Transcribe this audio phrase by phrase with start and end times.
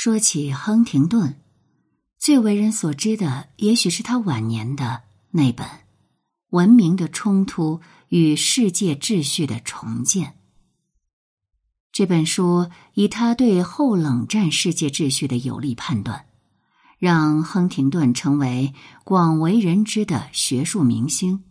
[0.00, 1.40] 说起亨廷顿，
[2.20, 5.66] 最为人所知的，也许是他晚年的那本
[6.50, 10.26] 《文明的冲突与世界秩序的重建》。
[11.90, 16.26] 这本书以他对后冷战世界秩序的有力判断，
[17.00, 18.72] 让亨廷顿成为
[19.02, 21.42] 广为人知的学术明星，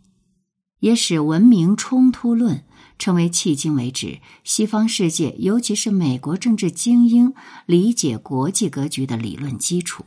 [0.79, 2.63] 也使文明冲突论。
[2.97, 7.33] 成为迄今为止西方世界，尤其是美国政治精英
[7.65, 10.05] 理解国际格局的理论基础。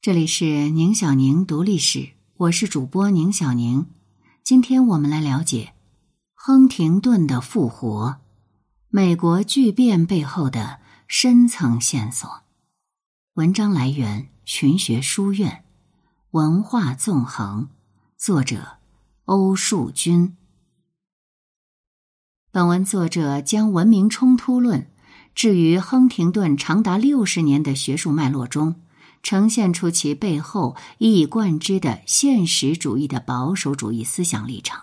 [0.00, 3.86] 这里是宁小宁读历史，我是主播宁小宁。
[4.42, 5.74] 今天我们来了解
[6.34, 8.16] 亨廷顿的复活，
[8.88, 12.42] 美国巨变背后的深层线索。
[13.34, 15.64] 文章来源：群学书院，
[16.32, 17.68] 文化纵横，
[18.18, 18.78] 作者：
[19.26, 20.36] 欧树军。
[22.54, 24.86] 本文作者将文明冲突论
[25.34, 28.74] 置于亨廷顿长达六十年的学术脉络中，
[29.22, 34.82] 呈现出其背后一以贯之的现实主义的保守主义思想立场。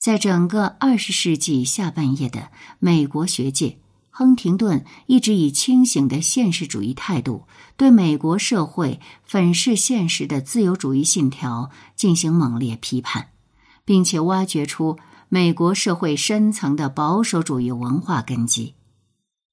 [0.00, 2.48] 在整个二十世纪下半叶的
[2.80, 3.78] 美国学界，
[4.10, 7.44] 亨廷顿一直以清醒的现实主义态度，
[7.76, 13.28] 对美国社会粉饰现实的自由主义信条进行猛烈批判，
[13.84, 14.98] 并且挖掘出。
[15.34, 18.74] 美国社会深层的保守主义文化根基，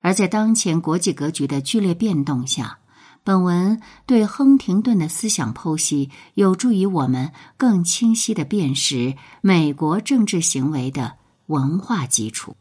[0.02, 2.80] 而在当前国际格局的剧烈变动下，
[3.23, 12.57] 本文对亨廷顿的思想剖析有助于我们更清晰的辨识美国政治行为的文化基础。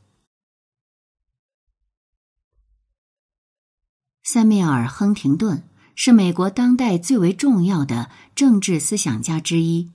[4.22, 5.64] 塞缪尔·亨廷顿
[5.96, 9.90] 是美国当代最为重要的政治思想家之一。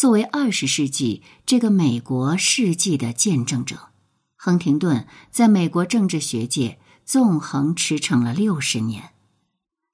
[0.00, 3.90] 作为二十世纪这个美国世纪的见证者，
[4.34, 9.10] 亨廷顿在美国政治学界纵横驰骋了六十年。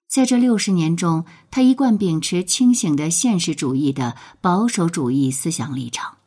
[0.09, 6.19] 在这六十年中，他一贯秉持清醒的现实主义的保守主义思想立场，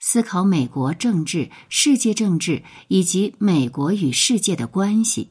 [0.00, 5.30] 思考美国政治、世界政治以及美国与世界的关系。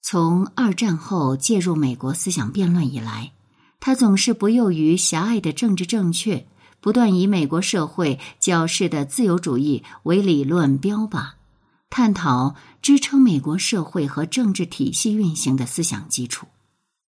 [0.00, 3.32] 从二战后介入美国思想辩论以来。
[3.80, 6.46] 他总是不囿于狭隘的政治正确，
[6.80, 11.30] 不断以美国社会矫饰的自由主义为理论标靶，
[11.88, 16.46] 探讨支撑美国社会和政治体系运行的思想基础。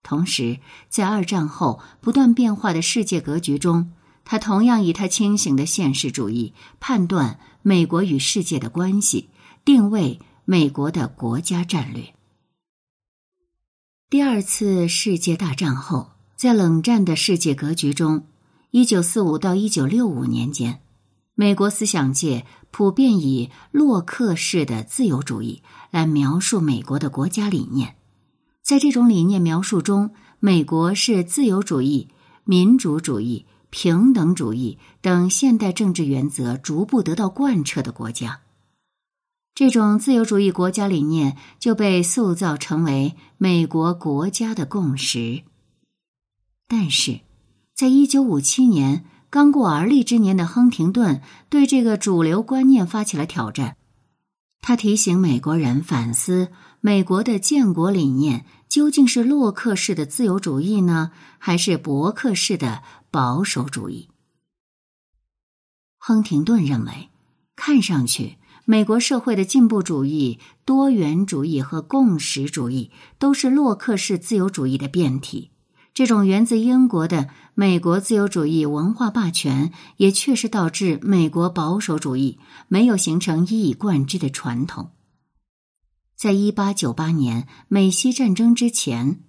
[0.04, 9.30] 同时，在二战后不断变化的世界格局中，他同样以他清醒的现实主义判断美国与世界的关系，
[9.64, 12.14] 定位美国的国家战略。
[14.10, 16.17] 第二次世界大战后。
[16.38, 18.28] 在冷战的世界格局中，
[18.70, 20.82] 一九四五到一九六五年间，
[21.34, 27.96] 美国思想界普遍以洛克式的自由主义来描述美国的国家理念。
[28.62, 32.10] 在这种理念描述中，美国是自由主义、
[32.44, 38.42] 民主主义、平等主义等现代政治原则逐步得到贯彻的国家。
[39.56, 45.42] 这种自由主义国家理念就被塑造成为美国国家的共识。
[46.68, 47.22] 但是，
[47.74, 53.78] 在一九五七年刚过而立之年的亨廷顿对这个主流观念发起了挑战。
[54.60, 56.50] 他提醒美国人反思：
[56.82, 64.10] 美国的建国理念究竟是洛克式的自由主义呢，还是伯克式的保守主义？
[65.98, 67.10] 亨廷顿认为，
[67.56, 75.52] 看上去美国社会的进步主义、多元主义和共识主义都是洛克式自由主义的变体。
[75.98, 82.38] 这种源自英国的美国自由主义文化霸权，也确实导致美国保守主义
[82.68, 84.92] 没有形成一以贯之的传统。
[86.16, 89.22] 在一八九八年美西战争之前，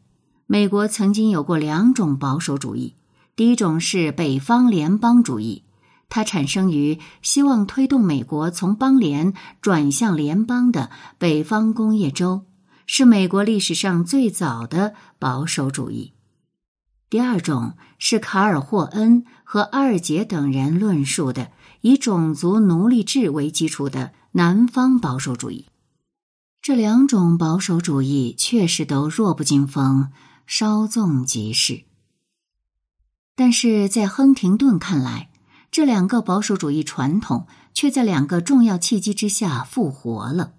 [0.47, 2.97] 美国曾经有过两种保守主义。
[3.35, 5.65] 第一种是北方联邦主义，
[6.11, 12.43] 它产生于希望推动美国从邦联转向联邦的北方工业州，
[12.85, 16.13] 是美国历史上最早的保守主义。
[17.11, 25.67] 第二种是卡尔霍恩和阿尔杰等人论述的以种族奴隶制为基础的南方保守主义。
[26.61, 30.11] 这两种保守主义确实都弱不禁风，
[30.47, 31.85] 稍纵即逝。
[33.35, 35.31] 但是在亨廷顿看来，
[35.71, 40.53] 这两个保守主义传统却在两个重要契机之下复活了。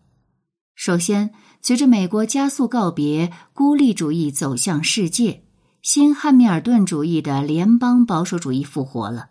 [0.73, 1.31] 首先，
[1.61, 5.43] 随着美国加速告别孤立主义，走向世界。
[5.81, 9.29] 新汉密尔顿主义的联邦保守主义复活了。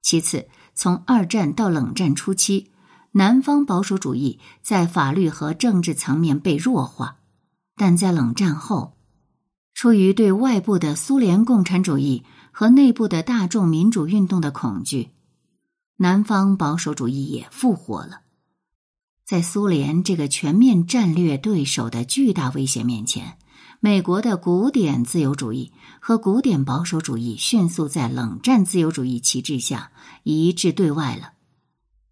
[0.00, 2.70] 其次，从二战到冷战初期，
[3.12, 7.18] 南方保守主义在法律和政治层面被弱化，
[7.76, 8.96] 但在冷战后，
[9.74, 15.10] 出于对外部的苏联共产主义和内部的大众民主运动的恐惧，
[15.98, 18.22] 南方保守主义也复活了。
[19.24, 23.38] 在苏联这个全面战略对手的巨大威胁面前，
[23.84, 29.90] 美国的古典自由主义和古典保守主义迅速在冷战自由主义旗帜下
[30.22, 31.32] 一致对外了。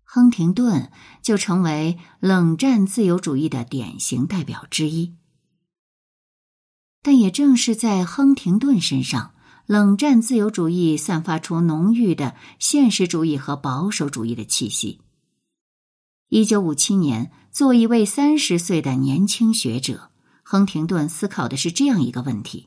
[0.03, 0.91] 亨廷顿
[1.23, 5.15] 就成为冷战自由主义的典型代表之一。
[7.03, 9.33] 但也正是在亨廷顿身上，
[9.67, 15.01] 冷战自由主义散发出浓郁的现实主义和保守主义的气息。
[16.31, 20.10] 一九五七年，作为一位三十岁的年轻学者，
[20.51, 22.67] 亨廷顿思考的是这样一个问题：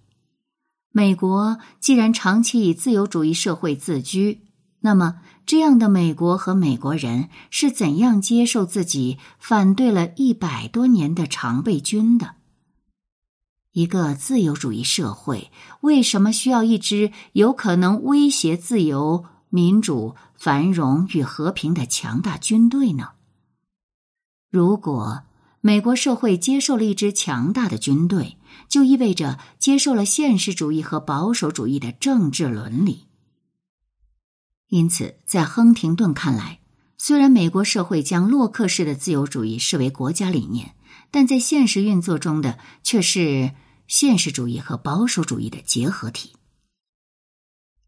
[0.93, 4.39] 美国既然长期以自由主义社会自居，
[4.79, 12.35] 那么这样的美国和美国人是怎样接受自己反对了一百多年的常备军的？
[13.73, 15.51] 一个自由主义社会
[15.81, 23.09] 为什么需要一支有可能威胁自由、民主、繁荣与和平的强大军队呢？
[24.49, 25.23] 如果
[25.65, 28.37] 美国社会接受了一支强大的军队，
[28.67, 33.05] 就意味着接受了现实主义和保守主义的政治伦理。
[34.67, 36.59] 因此，在亨廷顿看来，
[36.97, 40.75] 虽然美国社会将洛克式的自由主义视为国家理念，
[41.11, 43.53] 但在现实运作中的却是
[43.87, 46.33] 现实主义和保守主义的结合体。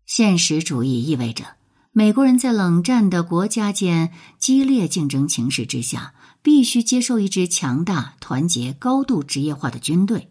[0.05, 1.57] 现实主义意味着
[1.91, 6.13] 美国人在冷战的国家间激烈竞争形势之下。
[6.45, 10.29] 必须接受一支强大、团结、高度职业化的军队，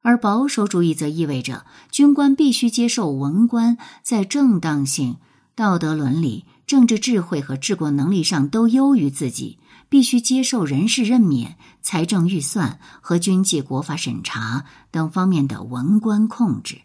[0.00, 5.16] 而保守主义则意味着军官必须接受文官在正当性、
[5.56, 9.58] 道德伦理、政治智慧和治国能力上都优于自己，
[9.88, 16.82] 必须接受人事任免、财政预算和军纪国法审查等方面的文官控制。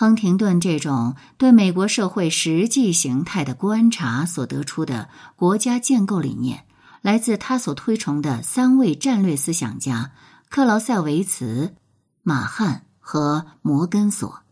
[0.00, 6.66] 亨廷顿这种对美国社会实际形态的观察所得出的国家建构理念。
[7.02, 10.12] 来自他所推崇的三位战略思想家
[10.50, 11.74] 克劳塞维茨、
[12.22, 14.42] 马汉和摩根索。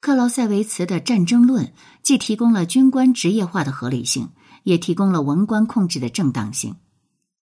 [0.00, 4.30] 克劳塞维茨的战争论既提供了军官职业化的合理性，
[4.64, 6.74] 也提供了文官控制的正当性。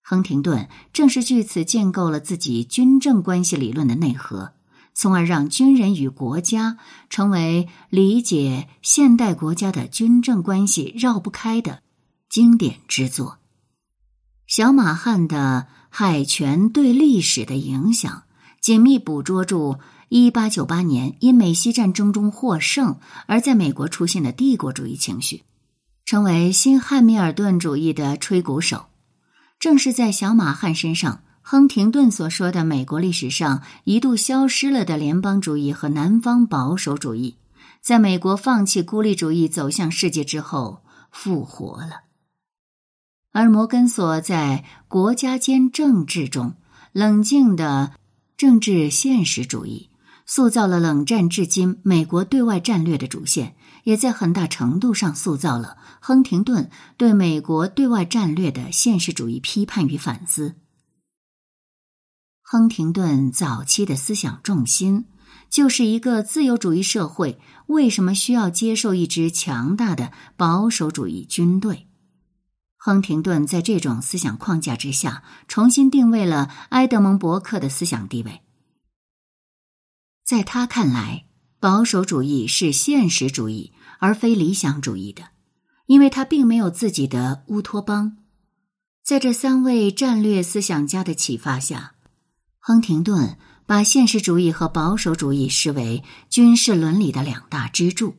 [0.03, 4.53] 亨廷顿正是据此建构了自己军政关系理论的内核，
[4.99, 6.77] 从而让军人与国家
[7.09, 11.79] 成为理解现代国家的军政关系绕不开的
[12.27, 13.37] 经典之作。
[14.45, 18.23] 小马汉的海权对历史的影响，
[18.59, 19.77] 紧密捕捉住
[20.09, 25.43] 一八九八年因美西战争中获胜而在美国出现的帝国主义情绪，
[26.03, 28.87] 成为新汉密尔顿主义的吹鼓手。
[29.59, 37.37] 正是在小马汉身上，亨廷顿所说的美国历史上一度消失了的联邦主义和南方保守主义，
[37.81, 42.01] 在美国放弃孤立主义走向世界之后复活了。
[43.31, 46.53] 而摩根索在国家间政治中
[46.91, 47.93] 冷静的
[48.37, 49.89] 政治现实主义，
[50.27, 53.55] 塑造了冷战至今美国对外战略的主线，
[53.85, 60.53] 也在很大程度上塑造了亨廷顿对美国对外战略的现实主义批判与反思。
[62.51, 65.05] 亨廷顿早期的思想重心，
[65.51, 71.85] 就是一个自由主义社会为什么需要接受一支强大的保守主义军队。
[72.75, 78.41] 亨廷顿在这种思想框架之下，重新定位了埃德蒙·伯克的思想地位。
[80.25, 81.27] 在他看来，
[81.59, 85.25] 保守主义是现实主义而非理想主义的，
[85.85, 88.17] 因为他并没有自己的乌托邦。
[89.03, 91.93] 在这三位战略思想家的启发下，
[92.59, 98.15] 亨廷顿把现实主义和保守主义视为军事伦理的两大支柱。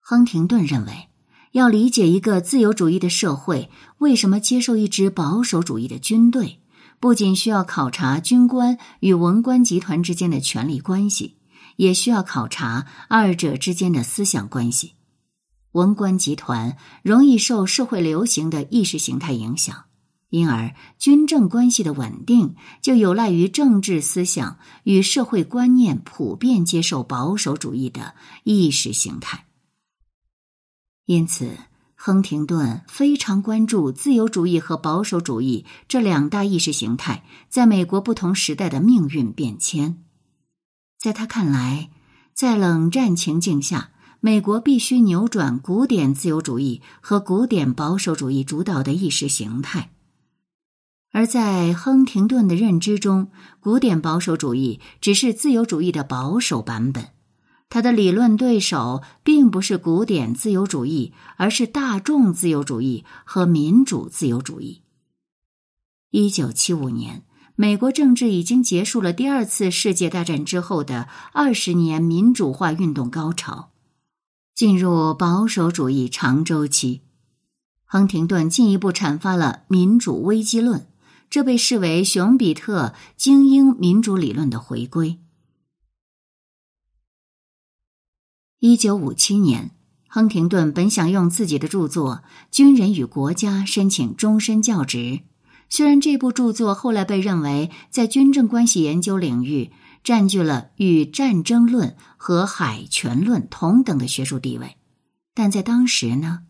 [0.00, 1.08] 亨廷顿认为。
[1.52, 6.60] 要理解一个自由主义的社会为什么接受一支保守主义的军队，
[6.98, 11.36] 不仅需要考察军官与文官集团之间的权力关系，
[11.76, 14.94] 也需要考察二者之间的思想关系。
[15.72, 19.84] 文官集团容易受社会流行的意识形态影响，
[20.32, 29.44] 因而军政关系的稳定就有赖于政治思想与社会观念普遍接受保守主义的意识形态。
[31.04, 31.50] 因此，
[31.94, 40.02] 亨廷顿非常关注自由主义和保守主义这两大意识形态在美国不同时代的命运变迁。
[40.98, 41.90] 在他看来，
[42.32, 49.90] 在冷战情境下，美国必须扭转古典自由主义和古典保守主义主导的意识形态。
[51.12, 57.10] 而在亨廷顿的认知中，古典保守主义只是自由主义的保守版本。
[57.68, 64.82] 他的理论对手并不是古典自由主义，而是大众自由主义和民主自由主义。
[66.10, 67.24] 一九七五年，
[67.56, 73.70] 美国政治已经结束了第二次世界大战之后的二十年民主化运动高潮，
[74.54, 77.02] 进入保守主义长周期。
[77.84, 80.86] 亨廷顿进一步阐发了民主危机论。
[81.32, 85.18] 这被视为熊彼特精英民主理论的回归。
[88.58, 89.70] 一九五七年，
[90.06, 92.16] 亨廷顿本想用自己的著作
[92.50, 95.20] 《军人与国家》申请终身教职，
[95.70, 99.72] 虽然这部著作后来被认为在军政关系研究领域
[100.04, 104.76] 占据了与战争论和海权论同等的学术地位，
[105.32, 106.40] 但在当时呢？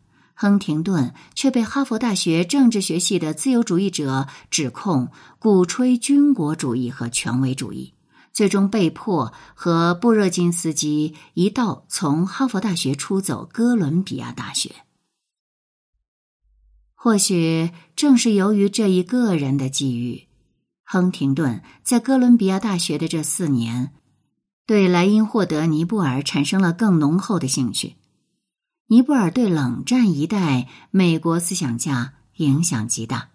[0.43, 5.09] 亨廷顿却被哈佛大学政治学系的自由主义者指控
[5.39, 7.95] 鼓吹军国主义和权威主义，
[8.33, 14.73] 最终被迫和布热津斯基一道从哈佛大学出走哥伦比亚大学。
[16.97, 20.27] 或许正是由于这一个人的际遇，
[20.83, 23.93] 亨廷顿在哥伦比亚大学的这四年，
[24.67, 27.95] 对莱茵霍德尼布尔产生了更浓厚的兴趣。
[28.93, 33.31] 尼泊尔对冷战一代美国思想家影响极大，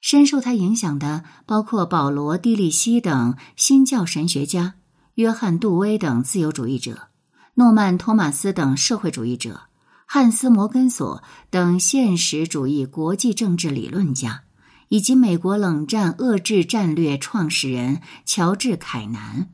[0.00, 4.76] 深受他影响的包括保罗·蒂利希等新教神学家、
[5.16, 7.08] 约翰·杜威等自由主义者、
[7.56, 9.64] 诺曼·托马斯等社会主义者、
[10.06, 14.44] 汉斯·摩根索等现实主义国际政治理论家，
[14.88, 19.50] 以及美国冷战遏制战略创始人乔治·凯南。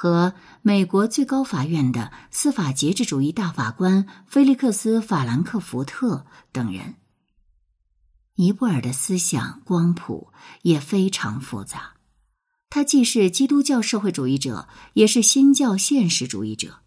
[0.00, 6.94] 和美国最高法院的司法节制主义大法官菲利克斯·法兰克福特等人，
[8.36, 10.28] 尼泊尔的思想光谱
[10.62, 11.94] 也非常复杂。
[12.70, 16.78] 他既是基督教社会主义者，也是新教现实主义者。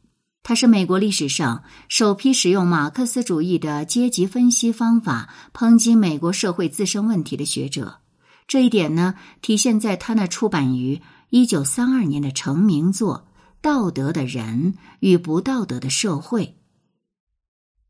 [0.42, 8.00] 他是美国历史上首批使用马克思主义的阶级分析方法抨击美国社会自身问题的学者。
[8.48, 11.02] 这一点呢，体现在他那出版于。
[11.32, 13.26] 一九三二年的成名作
[13.62, 16.46] 《道德的人与不道德的社会》，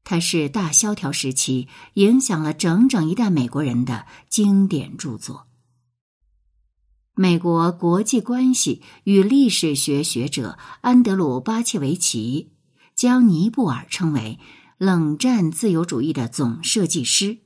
[0.04, 5.48] 它是大萧条时期影响了整整一代美国人的经典著作。
[7.16, 12.52] 美国国际关系与历史学学者安德鲁·巴切维奇
[12.94, 14.40] 将尼布尔称为
[14.78, 17.40] 冷战自由主义的总设计师。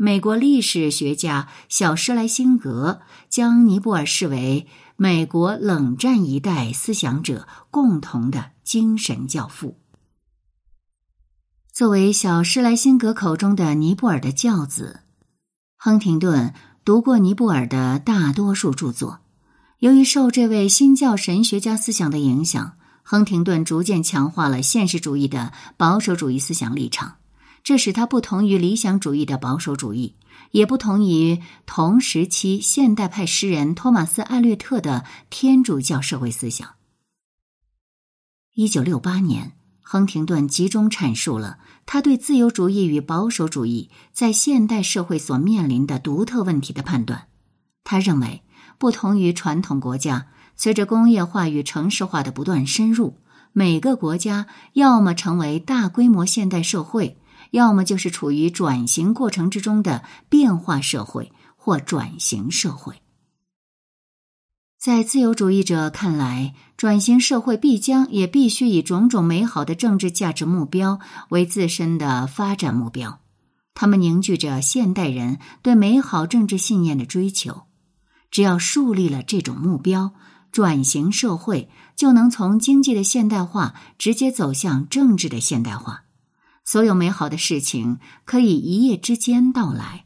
[0.00, 4.68] 美国历史学家小施莱辛格将尼泊尔视为
[5.00, 9.78] 美国冷战一代思想者共同的精神教父。
[11.72, 15.02] 作为小施莱辛格口中的尼泊尔的教子，
[15.76, 16.52] 亨廷顿
[16.84, 19.20] 读过尼泊尔的大多数著作。
[19.78, 27.17] 由于受这位新教神学家思想的影响，亨廷顿逐渐强化了现实主义的保守主义思想立场。
[27.68, 30.16] 这使他不同于理想主义的保守主义，
[30.52, 36.76] 也不同于同时期现代派诗人托马斯·艾略特的天主教社会思想。
[38.54, 47.28] 一九六八年，亨廷顿集中阐述了他对自由主义与保守主义在现代社会所面临的独特问题的判断。
[47.84, 48.42] 他认为，
[48.78, 53.18] 不同于传统国家，随着工业化与城市化的不断深入，
[53.52, 57.18] 每个国家要么成为大规模现代社会。
[57.50, 62.94] 要么就是处于转型过程之中的变化社会或转型社会。
[64.78, 71.00] 在自由主义者看来，转型社会必将也必须以种种美好的政治价值目标
[71.30, 73.20] 为自身的发展目标。
[73.74, 77.62] 他们凝聚着现代人对美好政治信念的追求。
[78.30, 80.12] 只要树立了这种目标，
[80.52, 86.04] 转型社会就能从经济的现代化直接走向政治的现代化。
[86.70, 90.04] 所有美好的事情可以一夜之间到来，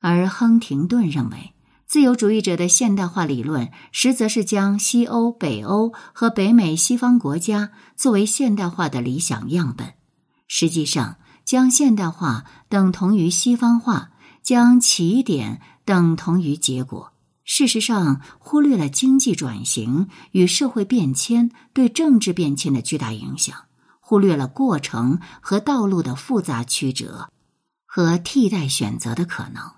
[0.00, 1.54] 而亨廷顿认为，
[1.86, 9.94] 自由主义者的现代化理论实则是将西欧、北欧和北美西方国家作为现代化的理想样本，
[10.46, 14.10] 实际上将现代化等同于西方化，
[14.42, 17.14] 将起点等同于结果。
[17.44, 23.56] 事实上，忽略了经济转型与社会变迁对政治变迁的巨大影响。
[24.06, 27.30] 忽略了过程和道路的复杂曲折
[27.86, 29.72] 和替代选择的可能。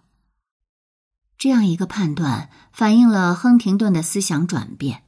[1.38, 5.04] 这样一个判断反映了亨廷顿的思想转变。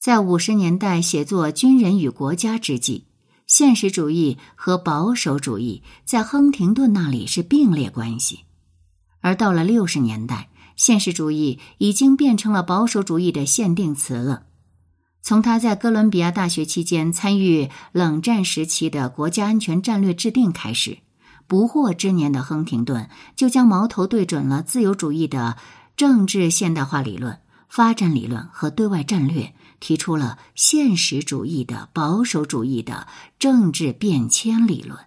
[0.00, 3.06] 在五十年代写作《军人与国家》之际，
[3.46, 8.40] 现实主义和保守主义在亨廷顿那里是并列关系，
[9.20, 14.46] 而到了六十年代，现实主义已经变成了保守主义的限定词了。
[15.22, 20.98] 从他在哥伦比亚大学期间参与冷战时期的国家安全战略制定开始，
[21.46, 25.56] 不惑之年的亨廷顿就将矛头对准了自由主义的
[25.96, 27.38] 政治现代化理论、
[27.68, 33.06] 发展理论和对外战略，提出了现实主义的保守主义的
[33.38, 34.98] 政治变迁理论。《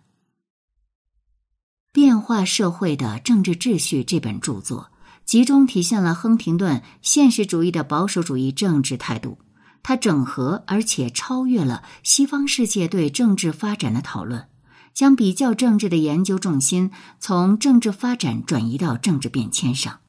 [1.91, 4.91] 变化社会的政治秩序》这本著作
[5.25, 9.37] 集中体现了亨廷顿现实主义的保守主义政治态度。
[9.87, 14.47] 它整合而且超越了西方世界对政治发展的讨论，
[14.95, 16.89] 将比较政治的研究重心
[17.19, 19.99] 从政治发展转移到政治变迁上。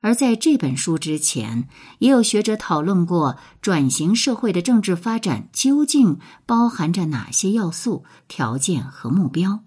[0.00, 9.64] 而在这本书之前，也有学者讨论过转型社会的政治发展究竟包含着哪些要素、条件和目标。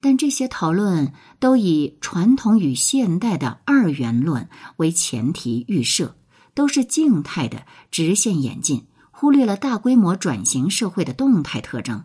[0.00, 4.48] 但这些讨论都以传统与现代的二元论
[4.78, 6.16] 为前提预设。
[6.54, 12.04] 都是静态的直线演进，忽略了大规模转型社会的动态特征。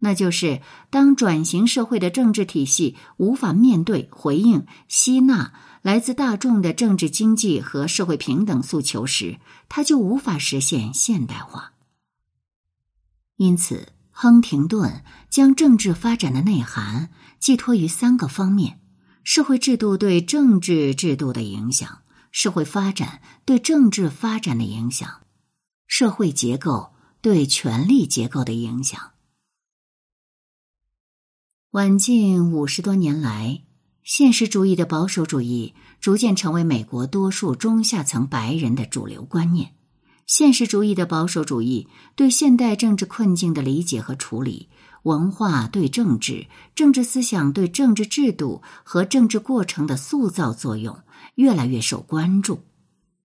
[0.00, 5.52] 那就是当转型社会的政治体系无法面对、回应、吸纳
[5.82, 11.72] 来自大众的政治、经济和社会平等诉求时，它就无法实现现代化。
[13.38, 18.80] 因此，亨廷顿将政治发展的内涵寄托于三个方面：
[19.24, 22.02] 社会制度对政治制度的影响。
[22.30, 25.22] 社会发展对政治发展的影响，
[25.86, 29.12] 社会结构对权力结构的影响。
[31.72, 33.62] 晚近五十多年来，
[34.02, 39.74] 现实主义的保守主义逐渐成为美国多数中下层白人的主流观念。
[40.26, 44.68] 现实主义的保守主义对现代政治困境的理解和处理，
[45.08, 50.96] 文化对政治、政治思想对政治制度和政治过程的塑造作用。
[51.34, 52.60] 越来越受关注，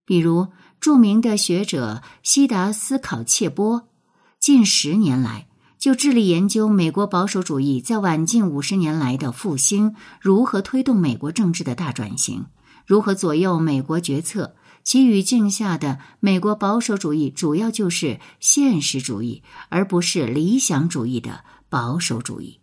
[0.05, 0.47] 比如
[0.79, 3.87] 著名的学者西达斯考切波，
[4.39, 5.47] 近十年来
[5.79, 12.45] 就致力研究美国保守主义在晚近五十年来的复兴如何推动美国政治的大转型，
[12.85, 14.55] 如何左右美国决策。
[14.83, 22.61] 其语境下的美国保守主义主要就是现实主义，而不是理想主义的保守主义。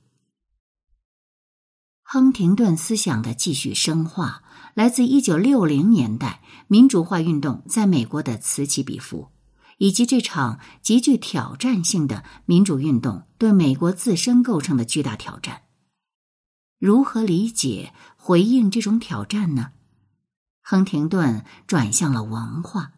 [2.04, 4.44] 亨廷顿思想的继续深化。
[4.74, 9.32] 来自一九六零年代民主化运动在美国的此起彼伏，
[9.78, 15.62] 以及这场极具挑战性的民主运动对美国自身构成的巨大挑战，
[16.78, 19.72] 如何理解回应这种挑战呢？
[20.62, 22.92] 亨廷顿转向了文化，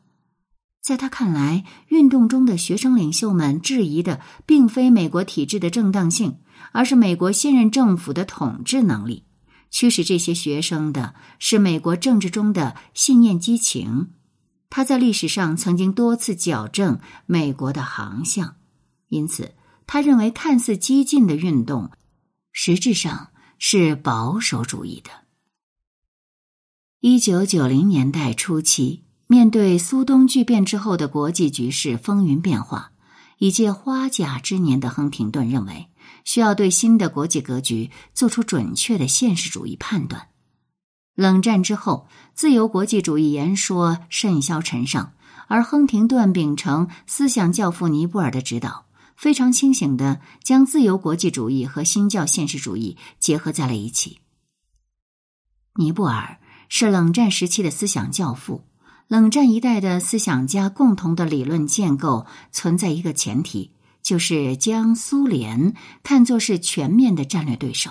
[0.83, 6.39] 在他看来，运动中的学生领袖们质疑的并非美国体制的正当性，
[6.73, 9.25] 而是美国现任政府的统治能力。
[9.71, 14.11] 驱使这些学生的是美国政治中的信念激情。
[14.69, 18.57] 他在历史上曾经多次矫正美国的航向，
[19.09, 19.55] 因此
[19.87, 21.93] 他认为看似激进的运动，
[22.51, 25.11] 实质上是保守主义的。
[27.01, 32.93] 一九九零年代初期，面对苏东剧变之后的国际局势风云变化，
[33.39, 35.89] 已届花甲之年的亨廷顿认为。
[36.23, 40.29] 需要对新的国际格局做出准确的现实主义判断。
[41.15, 45.15] 冷战之后，自由国际主义言说甚嚣尘上，
[45.49, 48.85] 而亨廷顿秉承思想教父尼布尔的指导，
[49.17, 54.19] 非常清醒的将自由国际主义和新教现实主义结合在了一起。
[55.77, 58.65] 尼布尔是冷战时期的思想教父，
[59.13, 63.73] 冷战一代的思想家共同的理论建构存在一个前提。
[64.03, 67.91] 就是将苏联看作是全面的战略对手，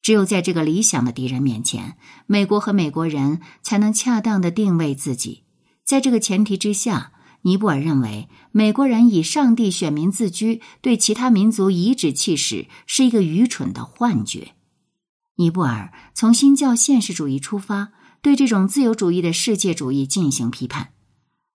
[0.00, 5.42] 只有在这个理想的敌人面前，美国和美国人才能恰当的定位自己。
[5.84, 14.54] 在这个前提之下，尼泊尔认为美国人以上帝选民自居，对其他民族颐指气使，是一个愚蠢的幻觉。
[15.36, 17.90] 尼泊尔从新教现实主义出发，
[18.22, 20.90] 对这种自由主义的世界主义进行批判。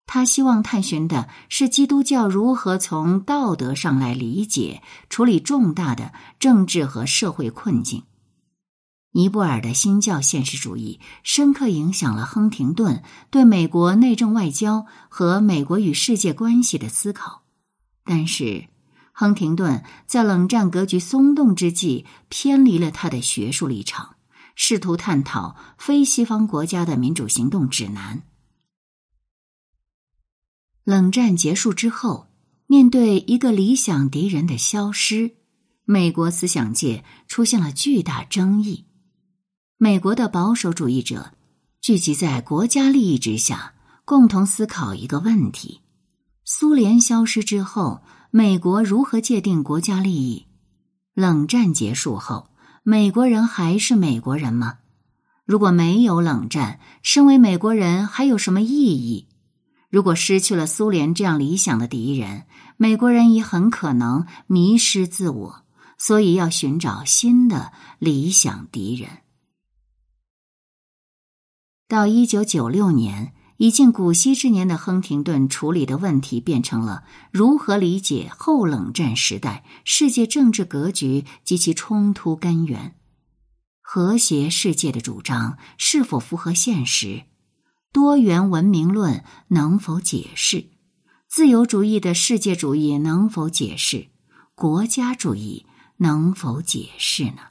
[0.06, 8.04] 他希望探寻的是基督教如何从道德上来理解、处理重大的政治和社会困境。
[9.14, 17.44] 尼泊尔的新教现实主义深刻影响了亨廷顿对美国内政外交和美国与世界关系的思考。
[18.04, 18.66] 但是，
[19.14, 24.13] 亨廷顿在冷战格局松动之际偏离了他的学术立场，
[24.56, 28.24] 试图探讨非西方国家的民主行动指南。
[30.84, 32.28] 冷战结束之后，
[32.68, 35.32] 面对一个理想敌人的消失，
[35.86, 38.86] 美国思想界出现了巨大争议。
[39.78, 41.34] 美国的保守主义者
[41.82, 43.74] 聚集在国家利益之下，
[44.06, 45.82] 共同思考一个问题：
[46.46, 50.46] 苏联消失之后，美国如何界定国家利益？
[51.14, 52.50] 冷战结束后，
[52.86, 54.80] 美国人还是美国人吗？
[55.46, 59.30] 如果没有冷战，身为美国人还有什么意义？
[59.90, 65.64] 如果失去了苏联这样理想的敌人，美国人也很可能迷失自我，
[65.98, 69.10] 所以要寻找新的理想敌人。
[71.88, 73.34] 到一九九六年，
[73.64, 82.94] 已近古稀之年的亨廷顿处理的问题变成了如何理解后冷战时代世界政治格局及其冲突根源，
[83.80, 87.24] 和谐世界的主张是否符合现实？
[87.94, 90.66] 多元文明论能否解释
[91.30, 92.98] 自由主义的世界主义？
[92.98, 94.10] 能否解释
[94.56, 95.66] 国家主义？
[96.00, 97.44] 能否解释呢？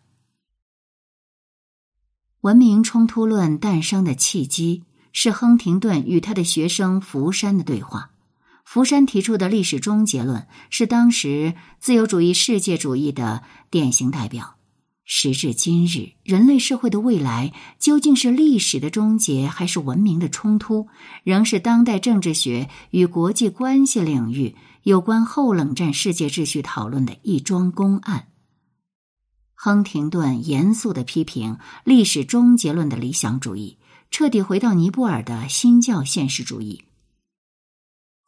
[2.42, 8.10] 文明冲突论诞生的契机是亨廷顿与他的学生福山的对话。
[8.64, 14.56] 福山提出的历史终结论是当时自由主义世界主义的典型代表。
[15.04, 20.86] 时至今日，人类社会的未来究竟是历史的终结，还是文明的冲突，
[21.24, 28.28] 仍是当代政治学与国际关系领域有关后冷战世界秩序讨论的一桩公案。
[29.54, 33.78] 亨廷顿严肃的批评历史终结论的理想主义，
[34.12, 36.84] 彻底回到尼泊尔的新教现实主义。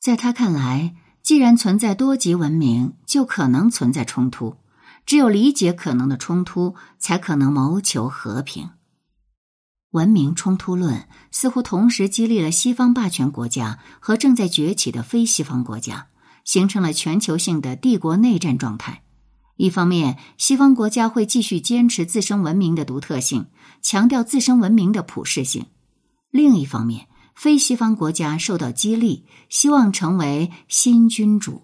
[0.00, 4.56] 在他看来，既然存在多极文明，就可能存在冲突。
[5.04, 8.70] 只有理解可能的冲突，才可能谋求和平。
[9.90, 16.06] 文明冲突论似乎同时激励了西方霸权国家和正在崛起的非西方国家，
[16.46, 19.02] 形成了全球性的帝国内战状态。
[19.56, 23.46] 一方面，西方国家会继续坚持自身文明的独特性，
[23.82, 25.66] 强调自身文明的普世性；
[26.34, 31.62] 另一方面，非西方国家受到激励，希望成为新君主。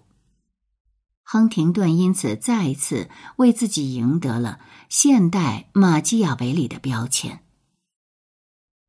[1.23, 7.41] 亨廷顿因此再次为自己赢得了现代马基雅维里的标签。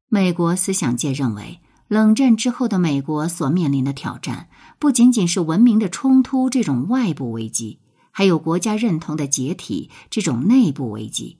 [0.07, 7.81] 美国思想界认为，冷战之后的美国所面临的挑战不仅仅是文明的冲突这种外部危机，
[8.13, 11.39] 还有国家认同的解体这种内部危机。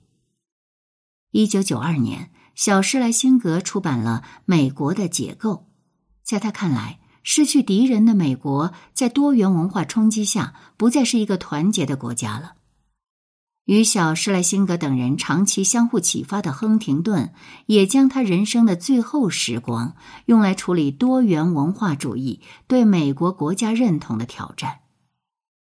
[1.31, 5.51] 一九九二年，小施莱辛格出版了《美国的解构》，
[6.23, 6.99] 在他看来。
[7.25, 12.55] 失去敌人的美国，在多元文化冲击下，不再是一个团结的国家了。
[13.63, 17.33] 与小施莱辛格等人长期相互启发的亨廷顿，
[17.67, 24.81] 也将他人生的最后时光用来处理多元文化主义对美国国家认同的挑战。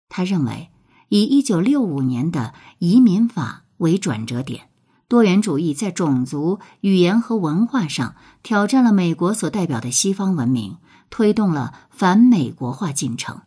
[0.08, 0.70] 他认为，
[1.08, 4.69] 以一九六五年的移民法为转折点，
[5.10, 10.78] 多元主义在种族、语言和文化上挑战了美国所代表的西方文明。
[11.12, 13.42] 推动了反美国化进程。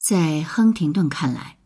[0.00, 1.58] 在亨廷顿看来，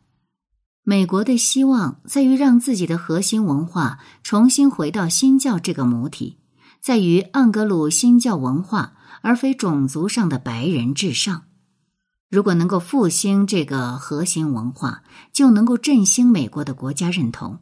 [0.83, 6.38] 美国的希望在于让自己的核心文化重新回到新教这个母体，
[6.83, 8.92] 在于盎格鲁新教文化，
[9.23, 11.44] 而非种族上的白人至上。
[12.31, 17.59] 如果能够复兴这个核心文化，就能够振兴美国的国家认同。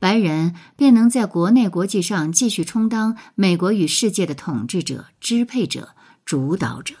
[0.00, 5.90] 白人便能在国内国际上继续充当美国与世界的统治者、支配者、
[6.24, 6.94] 主导者。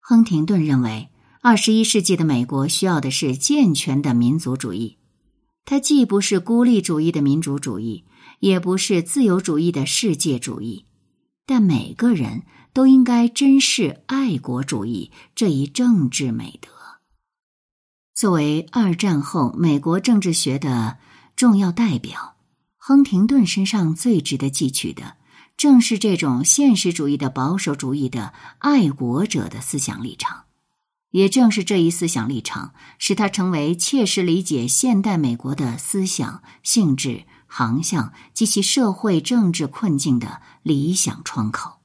[0.00, 4.98] 亨廷顿认为，二十一世纪的美国需要的是健全的民族主义。
[5.64, 8.04] 它既不是孤立主义的民主主义，
[8.38, 10.86] 也不是自由主义的世界主义，
[11.46, 16.68] 但每个人都应该珍视爱国主义这一政治美德。
[18.14, 20.98] 作为二战后美国政治学的。
[21.36, 22.36] 重要代表，
[22.76, 25.16] 亨廷顿身上最值得汲取的，
[25.56, 30.44] 正是这种现实主义的保守主义的爱国者的思想立场。
[31.12, 41.79] 也正是这一思想立场，使他成为切实理解现代美国的思想性质、航向及其社会政治困境的理想窗口。